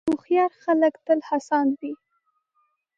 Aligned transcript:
هوښیار 0.09 0.51
خلک 0.63 0.93
تل 1.05 1.19
هڅاند 1.29 1.71
وي. 1.81 1.93